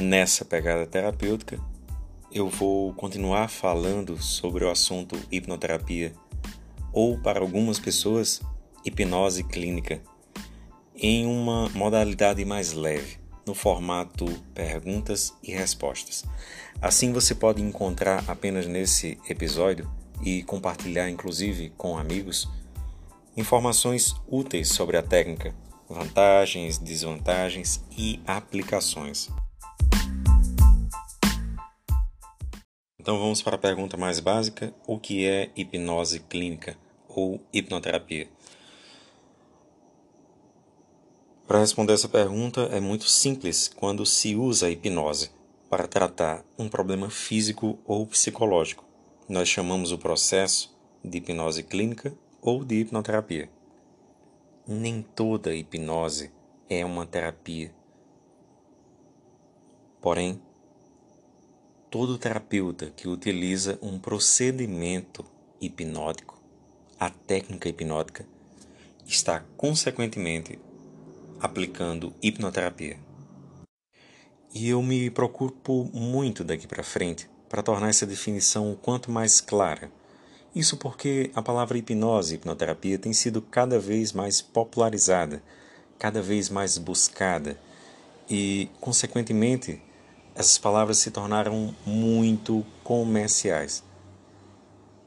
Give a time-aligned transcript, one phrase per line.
[0.00, 1.60] Nessa pegada terapêutica,
[2.32, 6.14] eu vou continuar falando sobre o assunto hipnoterapia
[6.90, 8.40] ou, para algumas pessoas,
[8.82, 10.00] hipnose clínica,
[10.96, 14.24] em uma modalidade mais leve, no formato
[14.54, 16.24] perguntas e respostas.
[16.80, 19.86] Assim você pode encontrar apenas nesse episódio
[20.22, 22.48] e compartilhar, inclusive, com amigos,
[23.36, 25.54] informações úteis sobre a técnica,
[25.86, 29.28] vantagens, desvantagens e aplicações.
[33.10, 36.78] Então vamos para a pergunta mais básica: o que é hipnose clínica
[37.08, 38.28] ou hipnoterapia?
[41.44, 45.32] Para responder essa pergunta é muito simples quando se usa a hipnose
[45.68, 48.84] para tratar um problema físico ou psicológico.
[49.28, 50.72] Nós chamamos o processo
[51.04, 53.50] de hipnose clínica ou de hipnoterapia.
[54.68, 56.30] Nem toda hipnose
[56.68, 57.74] é uma terapia.
[60.00, 60.40] Porém,
[61.90, 65.24] todo terapeuta que utiliza um procedimento
[65.60, 66.40] hipnótico,
[66.98, 68.24] a técnica hipnótica,
[69.04, 70.56] está consequentemente
[71.40, 72.96] aplicando hipnoterapia.
[74.54, 79.40] E eu me preocupo muito daqui para frente para tornar essa definição o quanto mais
[79.40, 79.90] clara.
[80.54, 85.42] Isso porque a palavra hipnose e hipnoterapia tem sido cada vez mais popularizada,
[85.98, 87.58] cada vez mais buscada
[88.28, 89.82] e, consequentemente,
[90.40, 93.84] essas palavras se tornaram muito comerciais.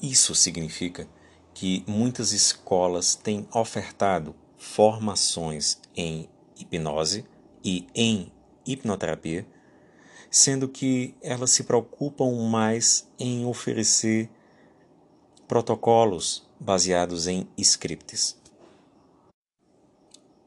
[0.00, 1.08] Isso significa
[1.54, 7.24] que muitas escolas têm ofertado formações em hipnose
[7.64, 8.30] e em
[8.66, 9.46] hipnoterapia,
[10.30, 14.28] sendo que elas se preocupam mais em oferecer
[15.48, 18.36] protocolos baseados em scripts.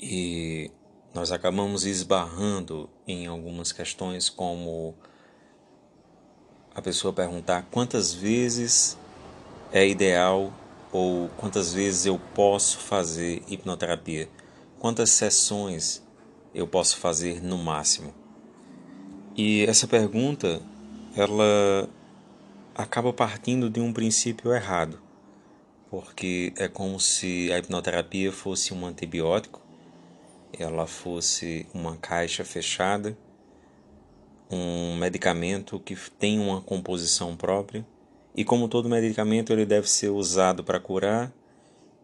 [0.00, 0.72] E
[1.14, 4.96] nós acabamos esbarrando em algumas questões como
[6.74, 8.98] a pessoa perguntar quantas vezes
[9.72, 10.52] é ideal
[10.90, 14.28] ou quantas vezes eu posso fazer hipnoterapia,
[14.80, 16.02] quantas sessões
[16.52, 18.12] eu posso fazer no máximo.
[19.36, 20.60] E essa pergunta
[21.16, 21.88] ela
[22.74, 25.00] acaba partindo de um princípio errado,
[25.88, 29.63] porque é como se a hipnoterapia fosse um antibiótico
[30.58, 33.16] ela fosse uma caixa fechada,
[34.50, 37.86] um medicamento que tem uma composição própria
[38.34, 41.32] e como todo medicamento ele deve ser usado para curar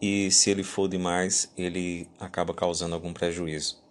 [0.00, 3.82] e se ele for demais ele acaba causando algum prejuízo.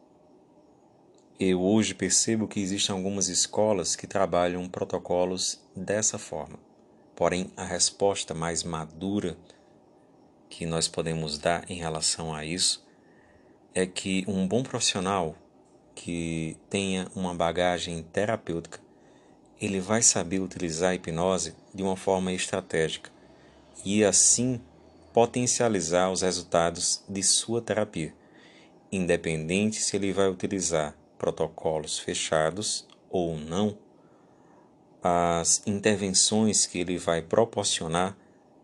[1.39, 6.59] Eu hoje percebo que existem algumas escolas que trabalham protocolos dessa forma.
[7.15, 9.37] Porém, a resposta mais madura
[10.49, 12.85] que nós podemos dar em relação a isso
[13.75, 15.35] é que um bom profissional
[15.95, 18.79] que tenha uma bagagem terapêutica,
[19.59, 23.11] ele vai saber utilizar a hipnose de uma forma estratégica
[23.85, 24.61] e assim
[25.11, 28.13] potencializar os resultados de sua terapia,
[28.91, 33.77] independente se ele vai utilizar protocolos fechados ou não.
[35.01, 38.17] As intervenções que ele vai proporcionar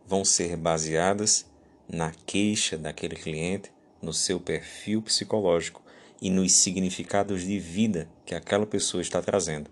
[0.05, 1.45] vão ser baseadas
[1.87, 3.71] na queixa daquele cliente
[4.01, 5.81] no seu perfil psicológico
[6.21, 9.69] e nos significados de vida que aquela pessoa está trazendo.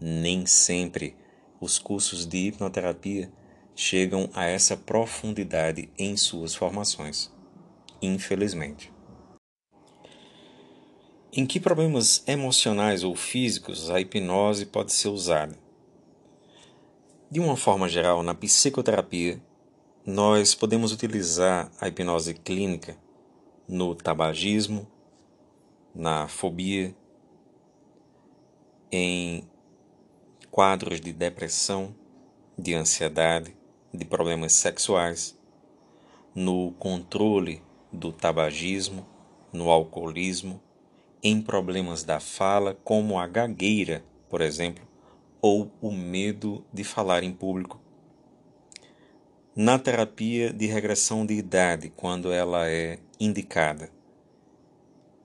[0.00, 1.16] Nem sempre
[1.60, 3.30] os cursos de hipnoterapia
[3.74, 7.30] chegam a essa profundidade em suas formações.
[8.02, 8.92] Infelizmente.
[11.32, 15.56] Em que problemas emocionais ou físicos a hipnose pode ser usada?
[17.30, 19.40] De uma forma geral, na psicoterapia,
[20.04, 22.96] nós podemos utilizar a hipnose clínica
[23.70, 24.84] no tabagismo,
[25.94, 26.92] na fobia,
[28.90, 29.48] em
[30.50, 31.94] quadros de depressão,
[32.58, 33.56] de ansiedade,
[33.94, 35.38] de problemas sexuais,
[36.34, 37.62] no controle
[37.92, 39.06] do tabagismo,
[39.52, 40.60] no alcoolismo,
[41.22, 44.84] em problemas da fala, como a gagueira, por exemplo,
[45.40, 47.79] ou o medo de falar em público.
[49.56, 53.90] Na terapia de regressão de idade, quando ela é indicada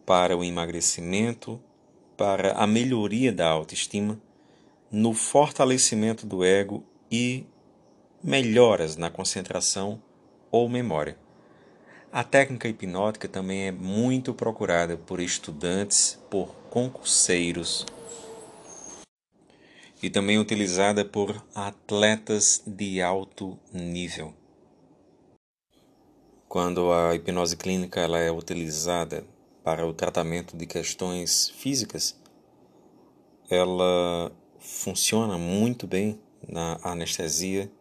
[0.03, 1.61] para o emagrecimento,
[2.17, 4.19] para a melhoria da autoestima,
[4.91, 7.45] no fortalecimento do ego e
[8.23, 10.01] melhoras na concentração
[10.49, 11.15] ou memória.
[12.11, 17.85] A técnica hipnótica também é muito procurada por estudantes, por concurseiros
[20.01, 24.33] e também utilizada por atletas de alto nível.
[26.47, 29.25] Quando a hipnose clínica ela é utilizada
[29.63, 32.19] para o tratamento de questões físicas,
[33.49, 37.71] ela funciona muito bem na anestesia,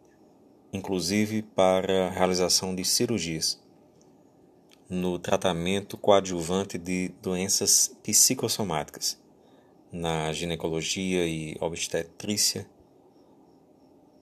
[0.73, 3.61] inclusive para a realização de cirurgias,
[4.89, 9.19] no tratamento coadjuvante de doenças psicossomáticas,
[9.95, 12.67] na ginecologia e obstetrícia,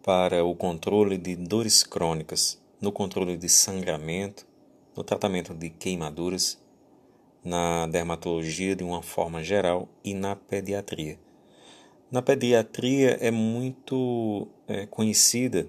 [0.04, 4.46] para o controle de dores crônicas, no controle de sangramento,
[4.96, 6.62] no tratamento de queimaduras,
[7.44, 11.20] na dermatologia de uma forma geral e na pediatria.
[12.12, 15.68] Na pediatria é muito é, conhecida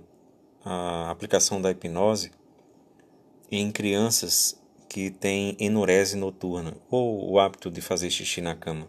[0.62, 2.31] a aplicação da hipnose
[3.51, 8.87] em crianças que têm enurese noturna ou o hábito de fazer xixi na cama,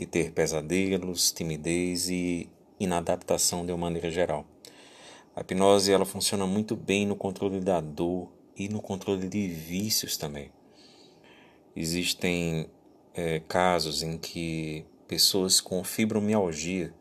[0.00, 2.48] de ter pesadelos, timidez e
[2.80, 4.46] inadaptação de uma maneira geral.
[5.36, 10.16] A hipnose ela funciona muito bem no controle da dor e no controle de vícios
[10.16, 10.50] também.
[11.76, 12.70] Existem
[13.12, 16.94] é, casos em que pessoas com fibromialgia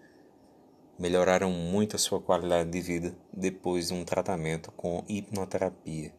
[0.98, 6.13] melhoraram muito a sua qualidade de vida depois de um tratamento com hipnoterapia.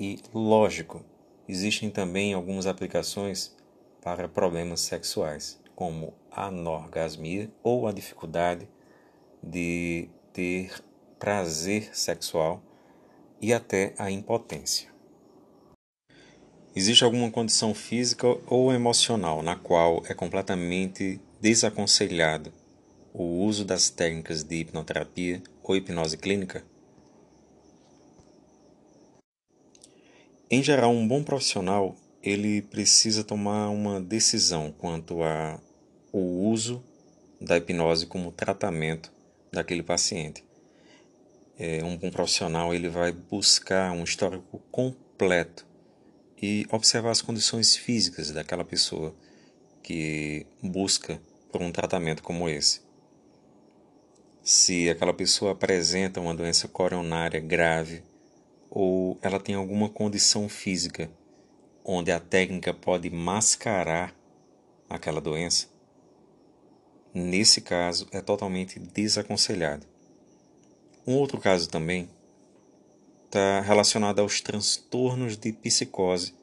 [0.00, 1.04] E, lógico,
[1.48, 3.56] existem também algumas aplicações
[4.02, 8.68] para problemas sexuais, como anorgasmia ou a dificuldade
[9.40, 10.72] de ter
[11.20, 12.60] prazer sexual
[13.40, 14.88] e até a impotência.
[16.74, 22.52] Existe alguma condição física ou emocional na qual é completamente desaconselhado
[23.14, 26.64] o uso das técnicas de hipnoterapia ou hipnose clínica?
[30.50, 35.60] Em geral, um bom profissional ele precisa tomar uma decisão quanto a
[36.12, 36.82] o uso
[37.40, 39.12] da hipnose como tratamento
[39.52, 40.44] daquele paciente
[41.58, 45.66] é, um bom profissional ele vai buscar um histórico completo
[46.40, 49.12] e observar as condições físicas daquela pessoa
[49.82, 51.20] que busca
[51.50, 52.80] por um tratamento como esse.
[54.40, 58.04] Se aquela pessoa apresenta uma doença coronária grave
[58.70, 61.10] ou ela tem alguma condição física
[61.84, 64.14] onde a técnica pode mascarar
[64.88, 65.66] aquela doença,
[67.18, 69.84] nesse caso é totalmente desaconselhado.
[71.06, 72.08] Um outro caso também
[73.26, 76.34] está relacionado aos transtornos de psicose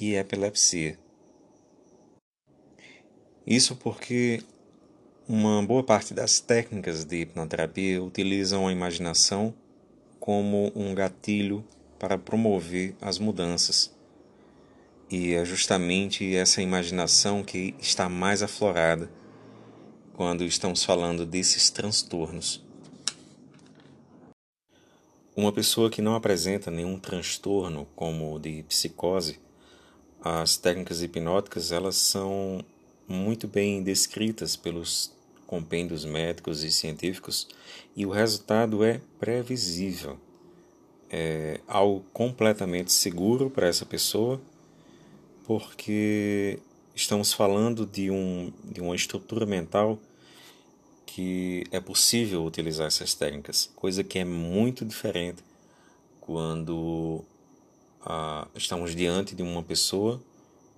[0.00, 0.98] e epilepsia.
[3.46, 4.42] Isso porque
[5.28, 9.54] uma boa parte das técnicas de hipnoterapia utilizam a imaginação
[10.18, 11.64] como um gatilho
[11.98, 13.94] para promover as mudanças.
[15.10, 19.10] E é justamente essa imaginação que está mais aflorada
[20.14, 22.62] quando estamos falando desses transtornos.
[25.36, 29.40] Uma pessoa que não apresenta nenhum transtorno, como o de psicose,
[30.22, 32.64] as técnicas hipnóticas elas são
[33.08, 35.12] muito bem descritas pelos
[35.48, 37.48] compêndios médicos e científicos
[37.96, 40.16] e o resultado é previsível.
[41.10, 44.40] É algo completamente seguro para essa pessoa,
[45.44, 46.60] porque
[46.94, 49.98] estamos falando de, um, de uma estrutura mental
[51.14, 55.44] que é possível utilizar essas técnicas, coisa que é muito diferente
[56.20, 57.24] quando
[58.04, 60.20] ah, estamos diante de uma pessoa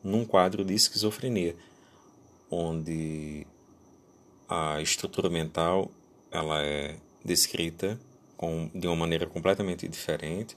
[0.04, 1.56] num quadro de esquizofrenia,
[2.50, 3.46] onde
[4.46, 5.90] a estrutura mental
[6.30, 7.98] ela é descrita
[8.36, 10.54] com, de uma maneira completamente diferente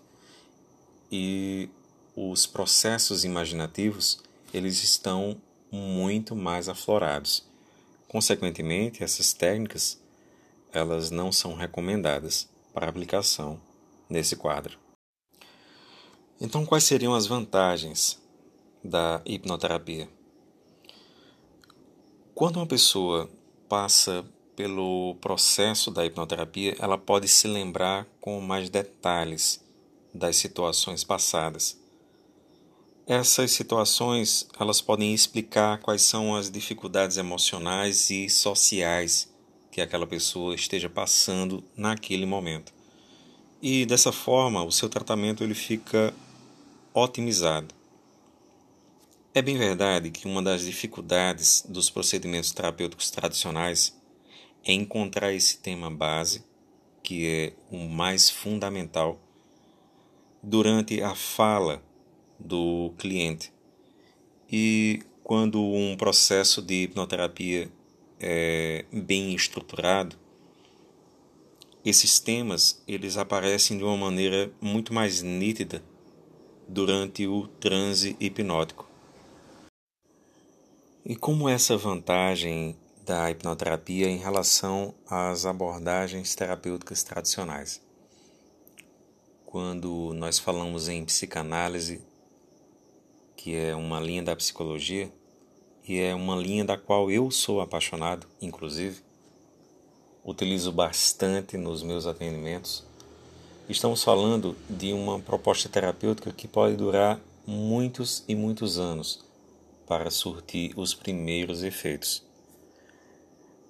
[1.09, 1.69] e
[2.13, 4.21] os processos imaginativos
[4.53, 7.48] eles estão muito mais aflorados.
[8.09, 10.01] Consequentemente, essas técnicas
[10.73, 13.61] elas não são recomendadas para aplicação
[14.09, 14.77] nesse quadro.
[16.41, 18.19] Então, quais seriam as vantagens
[18.83, 20.09] da hipnoterapia?
[22.33, 23.29] Quando uma pessoa
[23.67, 24.25] passa
[24.55, 29.63] pelo processo da hipnoterapia, ela pode se lembrar com mais detalhes
[30.13, 31.78] das situações passadas
[33.09, 39.33] essas situações elas podem explicar quais são as dificuldades emocionais e sociais
[39.71, 42.71] que aquela pessoa esteja passando naquele momento.
[43.59, 46.13] E dessa forma, o seu tratamento ele fica
[46.93, 47.73] otimizado.
[49.33, 53.99] É bem verdade que uma das dificuldades dos procedimentos terapêuticos tradicionais
[54.63, 56.43] é encontrar esse tema base,
[57.01, 59.19] que é o mais fundamental,
[60.43, 61.88] durante a fala
[62.39, 63.51] do cliente.
[64.51, 67.71] E quando um processo de hipnoterapia
[68.19, 70.15] é bem estruturado,
[71.83, 75.83] esses temas eles aparecem de uma maneira muito mais nítida
[76.67, 78.87] durante o transe hipnótico.
[81.05, 82.75] E como essa vantagem
[83.09, 87.81] da hipnoterapia em relação às abordagens terapêuticas tradicionais.
[89.47, 92.03] Quando nós falamos em psicanálise,
[93.39, 95.09] que é uma linha da psicologia,
[95.87, 99.01] e é uma linha da qual eu sou apaixonado, inclusive,
[100.25, 102.85] utilizo bastante nos meus atendimentos.
[103.69, 107.17] Estamos falando de uma proposta terapêutica que pode durar
[107.47, 109.23] muitos e muitos anos
[109.87, 112.21] para surtir os primeiros efeitos.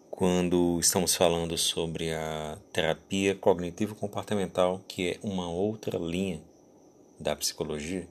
[0.10, 6.42] Quando estamos falando sobre a terapia cognitivo-comportamental, que é uma outra linha
[7.20, 8.08] da psicologia,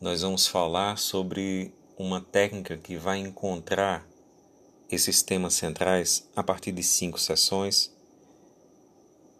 [0.00, 4.06] nós vamos falar sobre uma técnica que vai encontrar
[4.88, 7.92] esses temas centrais a partir de cinco sessões,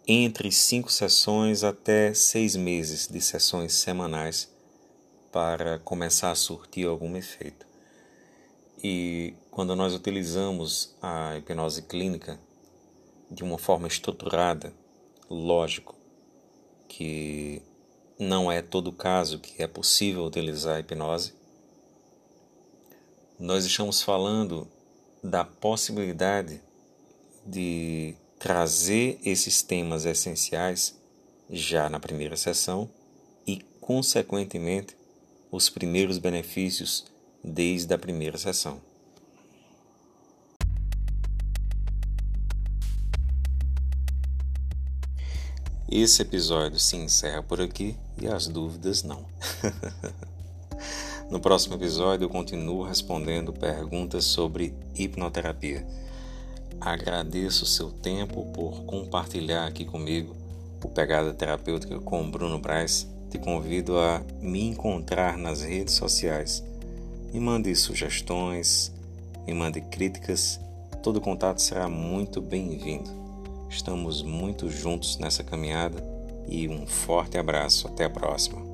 [0.05, 4.53] entre cinco sessões até seis meses de sessões semanais
[5.31, 7.65] para começar a surtir algum efeito.
[8.83, 12.37] E quando nós utilizamos a hipnose clínica
[13.31, 14.73] de uma forma estruturada,
[15.29, 15.95] lógico
[16.87, 17.61] que
[18.19, 21.33] não é todo caso que é possível utilizar a hipnose,
[23.39, 24.67] nós estamos falando
[25.23, 26.61] da possibilidade
[27.45, 30.99] de trazer esses temas essenciais
[31.49, 32.89] já na primeira sessão
[33.47, 34.97] e, consequentemente,
[35.49, 37.05] os primeiros benefícios
[37.41, 38.88] desde a primeira sessão.
[45.91, 49.25] Esse episódio se encerra por aqui e as dúvidas não.
[51.31, 55.83] no próximo episódio eu continuo respondendo perguntas sobre hipnoterapia.
[56.79, 60.35] Agradeço o seu tempo por compartilhar aqui comigo
[60.83, 63.07] o Pegada Terapêutica com Bruno Braz.
[63.31, 66.63] Te convido a me encontrar nas redes sociais.
[67.33, 68.93] Me mande sugestões,
[69.47, 70.59] me mande críticas.
[71.01, 73.28] Todo contato será muito bem-vindo.
[73.69, 76.03] Estamos muito juntos nessa caminhada
[76.47, 77.87] e um forte abraço.
[77.87, 78.68] Até a próxima.